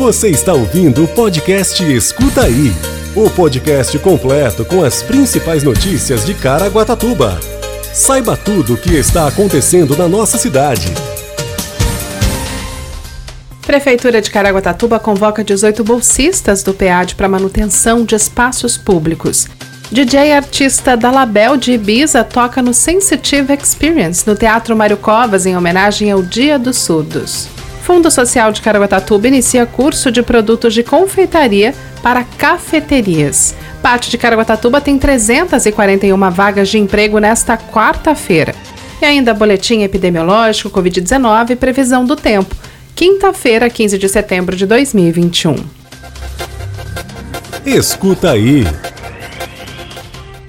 Você 0.00 0.30
está 0.30 0.54
ouvindo 0.54 1.04
o 1.04 1.08
podcast 1.08 1.84
Escuta 1.84 2.44
Aí 2.44 2.72
o 3.14 3.28
podcast 3.28 3.98
completo 3.98 4.64
com 4.64 4.82
as 4.82 5.02
principais 5.02 5.62
notícias 5.62 6.24
de 6.24 6.32
Caraguatatuba. 6.32 7.38
Saiba 7.92 8.34
tudo 8.34 8.72
o 8.72 8.76
que 8.78 8.94
está 8.94 9.28
acontecendo 9.28 9.94
na 9.94 10.08
nossa 10.08 10.38
cidade. 10.38 10.86
Prefeitura 13.60 14.22
de 14.22 14.30
Caraguatatuba 14.30 14.98
convoca 14.98 15.44
18 15.44 15.84
bolsistas 15.84 16.62
do 16.62 16.72
PEAD 16.72 17.14
para 17.14 17.28
manutenção 17.28 18.02
de 18.02 18.14
espaços 18.14 18.78
públicos. 18.78 19.48
DJ 19.92 20.32
artista 20.32 20.96
Dalabel 20.96 21.58
de 21.58 21.72
Ibiza 21.72 22.24
toca 22.24 22.62
no 22.62 22.72
Sensitive 22.72 23.52
Experience 23.52 24.26
no 24.26 24.34
Teatro 24.34 24.74
Mário 24.74 24.96
Covas 24.96 25.44
em 25.44 25.58
homenagem 25.58 26.10
ao 26.10 26.22
Dia 26.22 26.58
dos 26.58 26.78
Surdos. 26.78 27.59
Fundo 27.90 28.08
Social 28.08 28.52
de 28.52 28.62
Caraguatatuba 28.62 29.26
inicia 29.26 29.66
curso 29.66 30.12
de 30.12 30.22
produtos 30.22 30.72
de 30.72 30.84
confeitaria 30.84 31.74
para 32.00 32.22
cafeterias. 32.22 33.52
Parte 33.82 34.08
de 34.08 34.16
Caraguatatuba 34.16 34.80
tem 34.80 34.96
341 34.96 36.30
vagas 36.30 36.68
de 36.68 36.78
emprego 36.78 37.18
nesta 37.18 37.56
quarta-feira. 37.56 38.54
E 39.02 39.04
ainda 39.04 39.34
boletim 39.34 39.82
epidemiológico 39.82 40.70
Covid-19 40.70 41.50
e 41.50 41.56
previsão 41.56 42.06
do 42.06 42.14
tempo. 42.14 42.54
Quinta-feira, 42.94 43.68
15 43.68 43.98
de 43.98 44.08
setembro 44.08 44.54
de 44.54 44.66
2021. 44.66 45.56
Escuta 47.66 48.30
aí. 48.30 48.68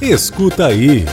Escuta 0.00 0.66
aí 0.66 1.04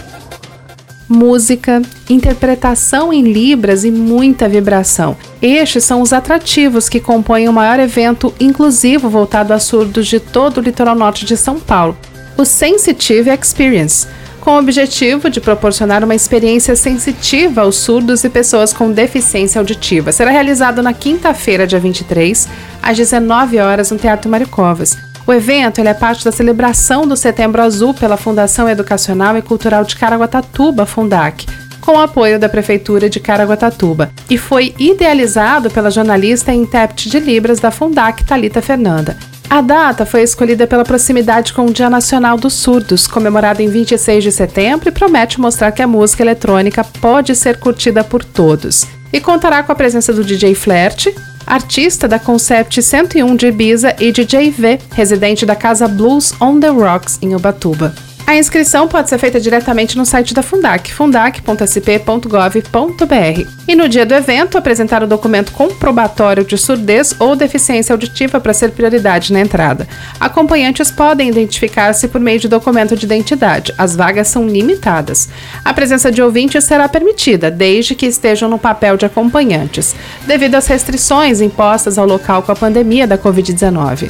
música, 1.07 1.81
interpretação 2.09 3.13
em 3.13 3.21
libras 3.21 3.83
e 3.83 3.91
muita 3.91 4.49
vibração. 4.49 5.15
Estes 5.41 5.83
são 5.83 6.01
os 6.01 6.11
atrativos 6.11 6.89
que 6.89 6.99
compõem 6.99 7.47
o 7.47 7.53
maior 7.53 7.79
evento 7.79 8.33
inclusivo 8.39 9.09
voltado 9.09 9.53
a 9.53 9.59
surdos 9.59 10.07
de 10.07 10.19
todo 10.19 10.57
o 10.57 10.61
litoral 10.61 10.95
norte 10.95 11.25
de 11.25 11.37
São 11.37 11.59
Paulo, 11.59 11.97
o 12.37 12.45
Sensitive 12.45 13.29
Experience, 13.29 14.07
com 14.41 14.51
o 14.51 14.59
objetivo 14.59 15.29
de 15.29 15.41
proporcionar 15.41 16.03
uma 16.03 16.13
experiência 16.13 16.75
sensitiva 16.75 17.61
aos 17.61 17.77
surdos 17.77 18.23
e 18.23 18.29
pessoas 18.29 18.71
com 18.73 18.91
deficiência 18.91 19.59
auditiva. 19.59 20.11
Será 20.11 20.29
realizado 20.29 20.83
na 20.83 20.93
quinta-feira, 20.93 21.65
dia 21.65 21.79
23, 21.79 22.47
às 22.81 22.95
19 22.95 23.57
horas, 23.57 23.89
no 23.89 23.97
Teatro 23.97 24.29
Maricovas. 24.29 24.95
O 25.27 25.33
evento 25.33 25.81
é 25.81 25.93
parte 25.93 26.23
da 26.23 26.31
celebração 26.31 27.07
do 27.07 27.15
Setembro 27.15 27.59
Azul 27.59 27.95
pela 27.95 28.15
Fundação 28.15 28.69
Educacional 28.69 29.35
e 29.35 29.41
Cultural 29.41 29.83
de 29.83 29.95
Caraguatatuba, 29.95 30.85
Fundac, 30.85 31.47
com 31.81 31.93
o 31.93 31.99
apoio 31.99 32.39
da 32.39 32.47
Prefeitura 32.47 33.09
de 33.09 33.19
Caraguatatuba, 33.19 34.11
e 34.29 34.37
foi 34.37 34.75
idealizado 34.77 35.71
pela 35.71 35.89
jornalista 35.89 36.53
e 36.53 36.57
intérprete 36.57 37.09
de 37.09 37.19
Libras 37.19 37.59
da 37.59 37.71
Fundac, 37.71 38.23
Talita 38.23 38.61
Fernanda. 38.61 39.17
A 39.49 39.61
data 39.61 40.05
foi 40.05 40.21
escolhida 40.21 40.67
pela 40.67 40.83
proximidade 40.83 41.53
com 41.53 41.65
o 41.65 41.73
Dia 41.73 41.89
Nacional 41.89 42.37
dos 42.37 42.53
Surdos, 42.53 43.07
comemorado 43.07 43.63
em 43.63 43.67
26 43.67 44.23
de 44.23 44.31
setembro, 44.31 44.89
e 44.89 44.91
promete 44.91 45.41
mostrar 45.41 45.71
que 45.71 45.81
a 45.81 45.87
música 45.87 46.21
eletrônica 46.21 46.83
pode 47.01 47.35
ser 47.35 47.57
curtida 47.57 48.03
por 48.03 48.23
todos. 48.23 48.85
E 49.11 49.19
contará 49.19 49.63
com 49.63 49.71
a 49.71 49.75
presença 49.75 50.13
do 50.13 50.23
DJ 50.23 50.53
Flerte, 50.53 51.15
artista 51.45 52.07
da 52.07 52.19
Concept 52.19 52.81
101 52.81 53.35
de 53.35 53.47
Ibiza 53.47 53.95
e 53.99 54.11
DJ 54.11 54.51
V, 54.51 54.79
residente 54.91 55.45
da 55.45 55.55
Casa 55.55 55.87
Blues 55.87 56.33
on 56.41 56.59
the 56.59 56.69
Rocks 56.69 57.19
em 57.21 57.35
Ubatuba. 57.35 58.04
A 58.27 58.35
inscrição 58.35 58.87
pode 58.87 59.07
ser 59.07 59.19
feita 59.19 59.39
diretamente 59.39 59.95
no 59.95 60.03
site 60.03 60.33
da 60.33 60.41
Fundac, 60.41 60.91
fundac.sp.gov.br. 60.91 63.47
E 63.67 63.75
no 63.75 63.87
dia 63.87 64.03
do 64.03 64.15
evento, 64.15 64.57
apresentar 64.57 65.03
o 65.03 65.07
documento 65.07 65.51
comprobatório 65.51 66.43
de 66.43 66.57
surdez 66.57 67.15
ou 67.19 67.35
deficiência 67.35 67.93
auditiva 67.93 68.39
para 68.39 68.53
ser 68.53 68.71
prioridade 68.71 69.31
na 69.31 69.41
entrada. 69.41 69.87
Acompanhantes 70.19 70.89
podem 70.89 71.29
identificar-se 71.29 72.07
por 72.07 72.19
meio 72.19 72.39
de 72.39 72.47
documento 72.47 72.95
de 72.95 73.05
identidade. 73.05 73.71
As 73.77 73.95
vagas 73.95 74.27
são 74.27 74.47
limitadas. 74.47 75.29
A 75.63 75.71
presença 75.71 76.11
de 76.11 76.21
ouvintes 76.21 76.63
será 76.63 76.89
permitida, 76.89 77.51
desde 77.51 77.93
que 77.93 78.07
estejam 78.07 78.49
no 78.49 78.57
papel 78.57 78.97
de 78.97 79.05
acompanhantes, 79.05 79.95
devido 80.25 80.55
às 80.55 80.65
restrições 80.65 81.41
impostas 81.41 81.99
ao 81.99 82.07
local 82.07 82.41
com 82.41 82.51
a 82.51 82.55
pandemia 82.55 83.05
da 83.05 83.19
Covid-19. 83.19 84.09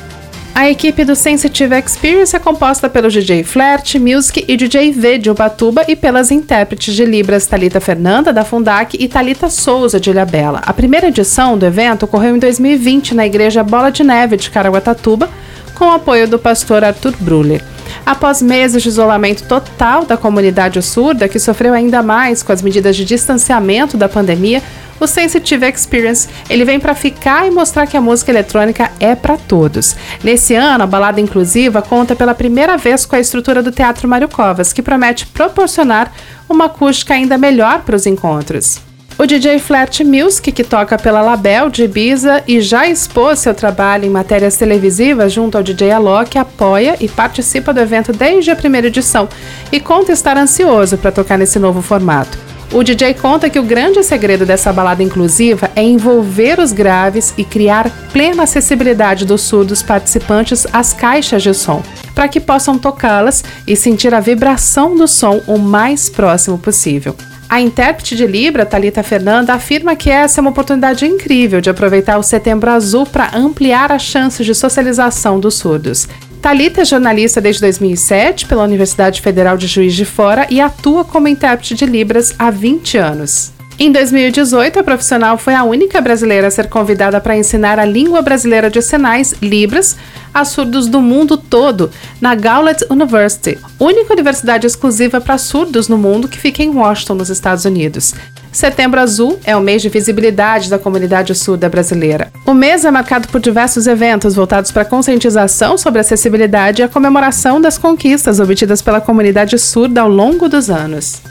A 0.55 0.69
equipe 0.69 1.03
do 1.03 1.17
Sensitive 1.17 1.77
Experience 1.77 2.33
é 2.33 2.39
composta 2.39 2.89
pelo 2.89 3.09
DJ 3.09 3.43
Flirt, 3.43 3.95
Music 3.95 4.45
e 4.47 4.55
DJ 4.55 4.89
V 4.93 5.17
de 5.17 5.29
Ubatuba 5.29 5.83
e 5.85 5.97
pelas 5.97 6.31
intérpretes 6.31 6.95
de 6.95 7.03
Libras 7.03 7.45
Talita 7.45 7.81
Fernanda 7.81 8.31
da 8.31 8.45
Fundac 8.45 8.95
e 8.97 9.05
Talita 9.09 9.49
Souza 9.49 9.99
de 9.99 10.11
Ilhabela. 10.11 10.61
A 10.65 10.71
primeira 10.71 11.09
edição 11.09 11.57
do 11.57 11.65
evento 11.65 12.03
ocorreu 12.03 12.37
em 12.37 12.39
2020 12.39 13.13
na 13.13 13.25
Igreja 13.25 13.65
Bola 13.65 13.91
de 13.91 14.01
Neve 14.01 14.37
de 14.37 14.49
Caraguatatuba, 14.49 15.29
com 15.73 15.87
o 15.87 15.91
apoio 15.91 16.25
do 16.25 16.39
pastor 16.39 16.85
Arthur 16.85 17.13
Bruller. 17.19 17.61
Após 18.05 18.39
meses 18.39 18.83
de 18.83 18.89
isolamento 18.89 19.47
total 19.47 20.05
da 20.05 20.15
comunidade 20.15 20.79
surda, 20.81 21.27
que 21.27 21.39
sofreu 21.39 21.73
ainda 21.73 22.03
mais 22.03 22.43
com 22.43 22.51
as 22.51 22.61
medidas 22.61 22.95
de 22.95 23.03
distanciamento 23.03 23.97
da 23.97 24.07
pandemia, 24.07 24.61
o 24.99 25.07
Sensitive 25.07 25.67
Experience 25.67 26.29
ele 26.49 26.63
vem 26.63 26.79
para 26.79 26.93
ficar 26.93 27.47
e 27.47 27.51
mostrar 27.51 27.87
que 27.87 27.97
a 27.97 28.01
música 28.01 28.31
eletrônica 28.31 28.91
é 28.99 29.15
para 29.15 29.37
todos. 29.37 29.95
Nesse 30.23 30.53
ano, 30.53 30.83
a 30.83 30.87
balada 30.87 31.19
inclusiva 31.19 31.81
conta 31.81 32.15
pela 32.15 32.35
primeira 32.35 32.77
vez 32.77 33.05
com 33.05 33.15
a 33.15 33.19
estrutura 33.19 33.63
do 33.63 33.71
Teatro 33.71 34.07
Mário 34.07 34.29
Covas, 34.29 34.71
que 34.71 34.83
promete 34.83 35.25
proporcionar 35.25 36.13
uma 36.47 36.65
acústica 36.65 37.15
ainda 37.15 37.37
melhor 37.37 37.81
para 37.81 37.95
os 37.95 38.05
encontros. 38.05 38.79
O 39.17 39.25
DJ 39.25 39.59
Flat 39.59 40.03
Music, 40.03 40.51
que 40.51 40.63
toca 40.63 40.97
pela 40.97 41.21
Label 41.21 41.69
de 41.69 41.85
Ibiza 41.85 42.43
e 42.45 42.59
já 42.59 42.85
expôs 42.85 43.39
seu 43.39 43.55
trabalho 43.55 44.03
em 44.03 44.09
matérias 44.09 44.57
televisivas 44.57 45.31
junto 45.31 45.55
ao 45.55 45.63
DJ 45.63 45.91
Alok, 45.91 46.37
apoia 46.37 46.97
e 46.99 47.07
participa 47.07 47.73
do 47.73 47.79
evento 47.79 48.11
desde 48.11 48.51
a 48.51 48.55
primeira 48.57 48.87
edição 48.87 49.29
e 49.71 49.79
conta 49.79 50.11
estar 50.11 50.37
ansioso 50.37 50.97
para 50.97 51.13
tocar 51.13 51.37
nesse 51.37 51.57
novo 51.57 51.81
formato. 51.81 52.37
O 52.73 52.83
DJ 52.83 53.13
conta 53.13 53.49
que 53.49 53.57
o 53.57 53.63
grande 53.63 54.03
segredo 54.03 54.45
dessa 54.45 54.73
balada 54.73 55.01
inclusiva 55.01 55.71
é 55.77 55.81
envolver 55.81 56.59
os 56.59 56.73
graves 56.73 57.33
e 57.37 57.45
criar 57.45 57.89
plena 58.11 58.43
acessibilidade 58.43 59.23
dos 59.23 59.43
surdos 59.43 59.81
participantes 59.81 60.67
às 60.73 60.91
caixas 60.91 61.41
de 61.41 61.53
som, 61.53 61.81
para 62.13 62.27
que 62.27 62.41
possam 62.41 62.77
tocá-las 62.77 63.45
e 63.65 63.77
sentir 63.77 64.13
a 64.13 64.19
vibração 64.19 64.93
do 64.93 65.07
som 65.07 65.41
o 65.47 65.57
mais 65.57 66.09
próximo 66.09 66.57
possível. 66.57 67.15
A 67.47 67.61
intérprete 67.61 68.15
de 68.15 68.25
Libra, 68.25 68.65
Talita 68.65 69.03
Fernanda, 69.03 69.53
afirma 69.53 69.95
que 69.95 70.09
essa 70.09 70.39
é 70.39 70.41
uma 70.41 70.49
oportunidade 70.49 71.05
incrível 71.05 71.61
de 71.61 71.69
aproveitar 71.69 72.17
o 72.17 72.23
Setembro 72.23 72.69
Azul 72.71 73.05
para 73.05 73.35
ampliar 73.35 73.91
as 73.91 74.01
chances 74.01 74.45
de 74.45 74.55
socialização 74.55 75.39
dos 75.39 75.55
surdos. 75.55 76.07
Talita 76.41 76.81
é 76.81 76.85
jornalista 76.85 77.41
desde 77.41 77.61
2007 77.61 78.45
pela 78.45 78.63
Universidade 78.63 79.21
Federal 79.21 79.57
de 79.57 79.67
Juiz 79.67 79.93
de 79.93 80.05
Fora 80.05 80.47
e 80.49 80.59
atua 80.59 81.03
como 81.03 81.27
intérprete 81.27 81.75
de 81.75 81.85
Libras 81.85 82.35
há 82.37 82.51
20 82.51 82.97
anos. 82.97 83.54
Em 83.77 83.91
2018, 83.91 84.79
a 84.79 84.83
profissional 84.83 85.37
foi 85.37 85.53
a 85.53 85.65
única 85.65 85.99
brasileira 85.99 86.47
a 86.47 86.51
ser 86.51 86.69
convidada 86.69 87.19
para 87.19 87.35
ensinar 87.35 87.77
a 87.77 87.83
língua 87.83 88.21
brasileira 88.21 88.69
de 88.69 88.81
sinais, 88.81 89.35
Libras, 89.41 89.97
a 90.33 90.45
surdos 90.45 90.87
do 90.87 91.01
mundo 91.01 91.35
todo, 91.37 91.91
na 92.21 92.35
Gauntlet 92.35 92.85
University, 92.89 93.57
única 93.77 94.13
universidade 94.13 94.65
exclusiva 94.65 95.19
para 95.19 95.37
surdos 95.37 95.89
no 95.89 95.97
mundo 95.97 96.29
que 96.29 96.37
fica 96.37 96.63
em 96.63 96.69
Washington, 96.69 97.15
nos 97.15 97.29
Estados 97.29 97.65
Unidos. 97.65 98.13
Setembro 98.49 99.01
Azul 99.01 99.37
é 99.43 99.57
o 99.57 99.61
mês 99.61 99.81
de 99.81 99.89
visibilidade 99.89 100.69
da 100.69 100.79
comunidade 100.79 101.35
surda 101.35 101.67
brasileira. 101.67 102.31
O 102.45 102.53
mês 102.53 102.85
é 102.85 102.91
marcado 102.91 103.27
por 103.27 103.41
diversos 103.41 103.87
eventos 103.87 104.35
voltados 104.35 104.71
para 104.71 104.83
a 104.83 104.85
conscientização 104.85 105.77
sobre 105.77 105.99
acessibilidade 105.99 106.81
e 106.81 106.85
a 106.85 106.87
comemoração 106.87 107.59
das 107.59 107.77
conquistas 107.77 108.39
obtidas 108.39 108.81
pela 108.81 109.01
comunidade 109.01 109.59
surda 109.59 109.99
ao 109.99 110.09
longo 110.09 110.47
dos 110.47 110.69
anos. 110.69 111.21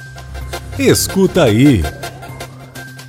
Escuta 0.79 1.45
aí. 1.45 1.83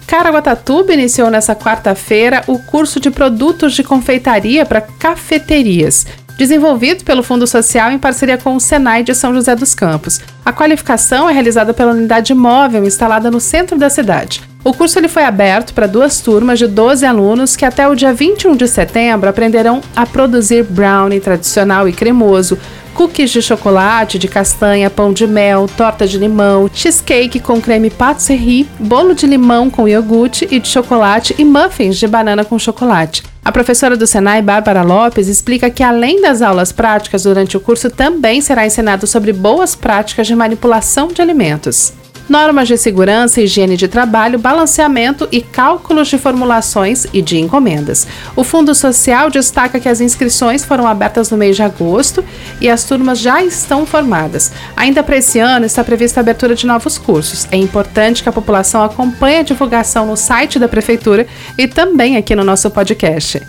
Caraguatatuba 0.07 0.93
iniciou 0.93 1.29
nesta 1.29 1.55
quarta-feira 1.55 2.43
o 2.47 2.59
curso 2.59 2.99
de 2.99 3.09
produtos 3.09 3.73
de 3.73 3.83
confeitaria 3.83 4.65
para 4.65 4.81
cafeterias 4.81 6.05
desenvolvido 6.37 7.03
pelo 7.03 7.23
Fundo 7.23 7.47
Social 7.47 7.91
em 7.91 7.99
parceria 7.99 8.37
com 8.37 8.55
o 8.55 8.59
Senai 8.59 9.03
de 9.03 9.15
São 9.15 9.33
José 9.33 9.55
dos 9.55 9.73
Campos. 9.73 10.19
A 10.43 10.51
qualificação 10.51 11.29
é 11.29 11.33
realizada 11.33 11.73
pela 11.73 11.91
unidade 11.91 12.33
móvel 12.33 12.85
instalada 12.85 13.31
no 13.31 13.39
centro 13.39 13.77
da 13.77 13.89
cidade. 13.89 14.41
O 14.63 14.73
curso 14.73 14.97
ele 14.97 15.07
foi 15.07 15.23
aberto 15.23 15.73
para 15.73 15.87
duas 15.87 16.19
turmas 16.19 16.59
de 16.59 16.67
12 16.67 17.05
alunos 17.05 17.55
que 17.55 17.65
até 17.65 17.87
o 17.87 17.95
dia 17.95 18.13
21 18.13 18.55
de 18.55 18.67
setembro 18.67 19.29
aprenderão 19.29 19.81
a 19.95 20.05
produzir 20.05 20.63
brownie 20.63 21.19
tradicional 21.19 21.87
e 21.87 21.93
cremoso, 21.93 22.57
cookies 22.95 23.29
de 23.29 23.41
chocolate, 23.41 24.17
de 24.17 24.27
castanha, 24.29 24.89
pão 24.89 25.11
de 25.11 25.27
mel, 25.27 25.67
torta 25.75 26.07
de 26.07 26.17
limão, 26.17 26.69
cheesecake 26.73 27.41
com 27.41 27.59
creme 27.59 27.89
patisserie, 27.89 28.67
bolo 28.79 29.13
de 29.13 29.27
limão 29.27 29.69
com 29.69 29.85
iogurte 29.85 30.47
e 30.49 30.59
de 30.59 30.67
chocolate 30.69 31.35
e 31.37 31.43
muffins 31.43 31.97
de 31.97 32.07
banana 32.07 32.45
com 32.45 32.57
chocolate. 32.57 33.21
A 33.43 33.51
professora 33.51 33.97
do 33.97 34.07
Senai, 34.07 34.41
Bárbara 34.41 34.81
Lopes, 34.81 35.27
explica 35.27 35.69
que 35.69 35.83
além 35.83 36.21
das 36.21 36.41
aulas 36.41 36.71
práticas 36.71 37.23
durante 37.23 37.57
o 37.57 37.59
curso, 37.59 37.89
também 37.89 38.39
será 38.39 38.65
ensinado 38.65 39.05
sobre 39.05 39.33
boas 39.33 39.75
práticas 39.75 40.25
de 40.25 40.35
manipulação 40.35 41.09
de 41.09 41.21
alimentos 41.21 41.93
normas 42.27 42.67
de 42.67 42.77
segurança, 42.77 43.41
higiene 43.41 43.77
de 43.77 43.87
trabalho, 43.87 44.39
balanceamento 44.39 45.27
e 45.31 45.41
cálculos 45.41 46.07
de 46.07 46.17
formulações 46.17 47.05
e 47.13 47.21
de 47.21 47.37
encomendas. 47.37 48.07
O 48.35 48.43
Fundo 48.43 48.73
Social 48.73 49.29
destaca 49.29 49.79
que 49.79 49.89
as 49.89 50.01
inscrições 50.01 50.65
foram 50.65 50.87
abertas 50.87 51.29
no 51.29 51.37
mês 51.37 51.55
de 51.55 51.63
agosto 51.63 52.23
e 52.59 52.69
as 52.69 52.83
turmas 52.83 53.19
já 53.19 53.43
estão 53.43 53.85
formadas. 53.85 54.51
Ainda 54.75 55.03
para 55.03 55.17
esse 55.17 55.39
ano 55.39 55.65
está 55.65 55.83
prevista 55.83 56.19
a 56.19 56.21
abertura 56.21 56.55
de 56.55 56.65
novos 56.65 56.97
cursos. 56.97 57.47
É 57.51 57.57
importante 57.57 58.23
que 58.23 58.29
a 58.29 58.33
população 58.33 58.83
acompanhe 58.83 59.39
a 59.39 59.43
divulgação 59.43 60.05
no 60.05 60.17
site 60.17 60.59
da 60.59 60.67
Prefeitura 60.67 61.27
e 61.57 61.67
também 61.67 62.17
aqui 62.17 62.35
no 62.35 62.43
nosso 62.43 62.69
podcast. 62.69 63.41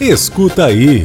Escuta 0.00 0.66
aí. 0.66 1.04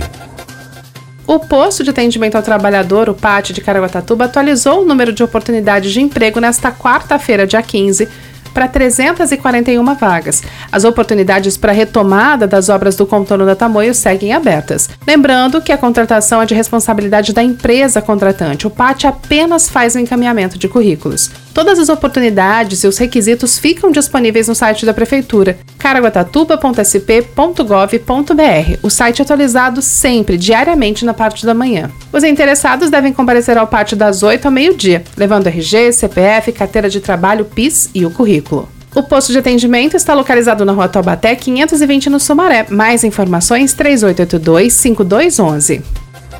O 1.28 1.40
posto 1.40 1.84
de 1.84 1.90
atendimento 1.90 2.36
ao 2.36 2.42
trabalhador, 2.42 3.10
o 3.10 3.14
PAT 3.14 3.52
de 3.52 3.60
Caraguatatuba, 3.60 4.24
atualizou 4.24 4.82
o 4.82 4.86
número 4.86 5.12
de 5.12 5.22
oportunidades 5.22 5.92
de 5.92 6.00
emprego 6.00 6.40
nesta 6.40 6.72
quarta-feira, 6.72 7.46
dia 7.46 7.62
15, 7.62 8.08
para 8.54 8.66
341 8.70 9.84
vagas. 9.96 10.42
As 10.72 10.86
oportunidades 10.86 11.58
para 11.58 11.74
retomada 11.74 12.48
das 12.48 12.70
obras 12.70 12.96
do 12.96 13.06
contorno 13.06 13.46
da 13.46 13.58
Tamoio 13.58 13.94
seguem 13.94 14.32
abertas. 14.32 14.90
Lembrando 15.06 15.62
que 15.62 15.74
a 15.74 15.78
contratação 15.78 16.42
é 16.42 16.46
de 16.46 16.56
responsabilidade 16.56 17.34
da 17.34 17.44
empresa 17.44 18.02
contratante. 18.02 18.66
O 18.66 18.70
PAT 18.72 19.04
apenas 19.04 19.68
faz 19.68 19.96
o 19.96 20.00
encaminhamento 20.00 20.58
de 20.58 20.70
currículos. 20.70 21.30
Todas 21.54 21.78
as 21.78 21.90
oportunidades 21.90 22.84
e 22.84 22.88
os 22.88 22.98
requisitos 22.98 23.60
ficam 23.60 23.92
disponíveis 23.92 24.48
no 24.48 24.56
site 24.56 24.86
da 24.86 24.94
Prefeitura, 24.94 25.58
caraguatatuba.sp.gov.br. 25.88 28.80
O 28.84 28.90
site 28.90 29.22
é 29.22 29.24
atualizado 29.24 29.82
sempre, 29.82 30.38
diariamente, 30.38 31.06
na 31.06 31.14
parte 31.14 31.46
da 31.46 31.54
manhã. 31.54 31.90
Os 32.12 32.26
interessados 32.26 32.90
devem 32.90 33.14
comparecer 33.14 33.58
ao 33.58 33.68
pátio 33.68 33.96
das 33.96 34.22
8 34.22 34.46
ao 34.46 34.52
meio-dia, 34.52 35.06
levando 35.16 35.48
RG, 35.48 35.94
CPF, 35.94 36.52
carteira 36.52 36.90
de 36.90 37.00
trabalho, 37.00 37.46
PIS 37.46 37.90
e 37.96 38.06
o 38.06 38.12
currículo. 38.12 38.68
O 38.94 39.02
posto 39.04 39.32
de 39.32 39.38
atendimento 39.38 39.96
está 39.96 40.14
localizado 40.14 40.66
na 40.66 40.74
rua 40.74 40.90
Taubaté 40.90 41.34
520 41.36 42.10
no 42.10 42.20
Sumaré. 42.20 42.66
Mais 42.70 43.06
informações 43.06 43.74
3882-5211. 43.76 45.82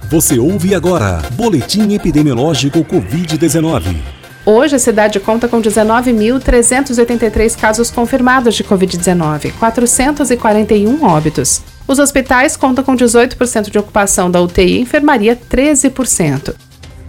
Você 0.10 0.40
ouve 0.40 0.76
agora 0.76 1.22
Boletim 1.34 1.94
Epidemiológico 1.94 2.80
Covid-19. 2.80 4.17
Hoje, 4.50 4.78
a 4.78 4.80
cidade 4.80 5.20
conta 5.20 5.46
com 5.46 5.62
19.383 5.62 7.60
casos 7.60 7.92
confirmados 7.92 8.56
de 8.56 8.64
Covid-19, 8.64 9.52
441 9.60 11.04
óbitos. 11.04 11.62
Os 11.86 12.00
hospitais 12.00 12.56
contam 12.56 12.82
com 12.82 12.96
18% 12.96 13.70
de 13.70 13.78
ocupação 13.78 14.32
da 14.32 14.42
UTI 14.42 14.78
e 14.78 14.80
enfermaria 14.80 15.36
13%. 15.36 16.56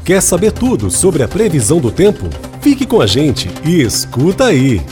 Quer 0.05 0.21
saber 0.21 0.51
tudo 0.51 0.91
sobre 0.91 1.23
a 1.23 1.29
previsão 1.29 1.79
do 1.79 1.93
tempo? 1.93 2.29
Fique 2.61 2.85
com 2.85 3.01
a 3.01 3.07
gente 3.07 3.49
e 3.65 3.83
escuta 3.83 4.47
aí! 4.47 4.83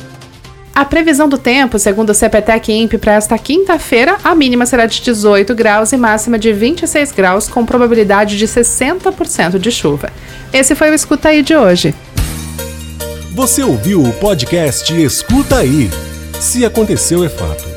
A 0.73 0.85
previsão 0.85 1.29
do 1.29 1.39
tempo, 1.39 1.81
segundo 1.81 2.11
o 2.11 2.15
CPTEC 2.15 2.73
INPE, 2.73 2.99
para 2.99 3.15
esta 3.15 3.37
quinta-feira, 3.37 4.19
a 4.23 4.37
mínima 4.37 4.67
será 4.67 4.87
de 4.87 5.01
18 5.01 5.53
graus 5.53 5.91
e 5.91 5.97
máxima 5.97 6.39
de 6.39 6.53
26 6.53 7.11
graus, 7.11 7.49
com 7.49 7.67
probabilidade 7.67 8.39
de 8.39 8.47
60% 8.47 9.59
de 9.59 9.73
chuva. 9.73 10.13
Esse 10.53 10.77
foi 10.77 10.91
o 10.91 10.95
Escuta 10.95 11.31
Aí 11.31 11.43
de 11.43 11.57
hoje. 11.57 11.93
Você 13.37 13.63
ouviu 13.63 14.03
o 14.03 14.15
podcast 14.15 14.91
Escuta 14.95 15.59
Aí. 15.59 15.91
Se 16.41 16.65
aconteceu, 16.65 17.23
é 17.23 17.29
fato. 17.29 17.69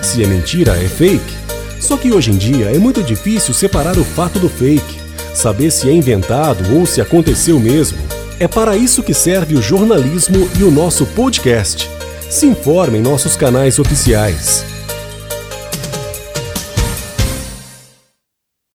Se 0.00 0.22
é 0.22 0.26
mentira, 0.28 0.76
é 0.76 0.88
fake. 0.88 1.34
Só 1.80 1.96
que 1.96 2.12
hoje 2.12 2.30
em 2.30 2.36
dia 2.36 2.66
é 2.66 2.78
muito 2.78 3.02
difícil 3.02 3.52
separar 3.52 3.98
o 3.98 4.04
fato 4.04 4.38
do 4.38 4.48
fake, 4.48 5.00
saber 5.34 5.72
se 5.72 5.88
é 5.88 5.92
inventado 5.92 6.72
ou 6.72 6.86
se 6.86 7.00
aconteceu 7.00 7.58
mesmo. 7.58 7.98
É 8.38 8.46
para 8.46 8.76
isso 8.76 9.02
que 9.02 9.12
serve 9.12 9.56
o 9.56 9.60
jornalismo 9.60 10.48
e 10.56 10.62
o 10.62 10.70
nosso 10.70 11.04
podcast. 11.04 11.90
Se 12.30 12.46
informe 12.46 12.98
em 12.98 13.02
nossos 13.02 13.34
canais 13.34 13.80
oficiais. 13.80 14.77